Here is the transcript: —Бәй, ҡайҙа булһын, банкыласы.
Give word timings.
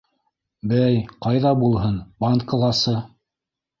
—Бәй, 0.71 0.97
ҡайҙа 1.27 1.51
булһын, 1.65 1.99
банкыласы. 2.25 2.97